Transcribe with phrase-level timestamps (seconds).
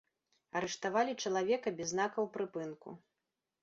[0.59, 2.89] Арыштавалі чалавека без знакаў прыпынку.